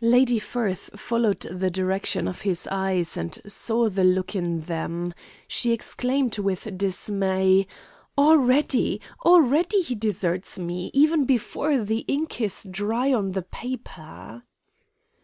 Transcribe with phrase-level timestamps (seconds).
[0.00, 5.12] Lady Firth followed the direction of his eyes and saw the look in them.
[5.48, 7.66] She exclaimed with dismay:
[8.16, 9.00] "Already!
[9.24, 14.44] Already he deserts me, even before the ink is dry on the paper."